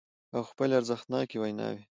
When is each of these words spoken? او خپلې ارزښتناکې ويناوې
او 0.35 0.41
خپلې 0.51 0.73
ارزښتناکې 0.79 1.37
ويناوې 1.39 1.81